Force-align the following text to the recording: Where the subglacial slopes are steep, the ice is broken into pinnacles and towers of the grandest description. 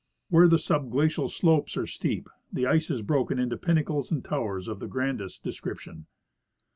Where 0.29 0.47
the 0.47 0.57
subglacial 0.57 1.29
slopes 1.29 1.77
are 1.77 1.85
steep, 1.85 2.27
the 2.51 2.65
ice 2.65 2.89
is 2.89 3.03
broken 3.03 3.37
into 3.37 3.55
pinnacles 3.55 4.11
and 4.11 4.25
towers 4.25 4.67
of 4.67 4.79
the 4.79 4.87
grandest 4.87 5.43
description. 5.43 6.07